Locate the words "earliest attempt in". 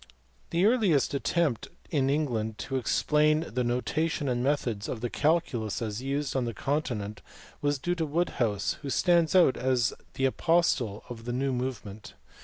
0.65-2.09